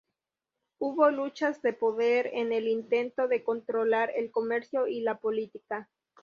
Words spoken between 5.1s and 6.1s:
política.